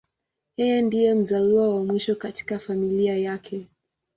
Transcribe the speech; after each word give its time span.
Yeye 0.59 0.77
ndiye 0.87 1.13
mzaliwa 1.13 1.75
wa 1.75 1.83
mwisho 1.85 2.15
katika 2.15 2.59
familia 2.59 3.17
yake. 3.17 3.67